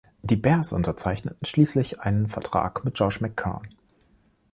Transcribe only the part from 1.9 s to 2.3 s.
einen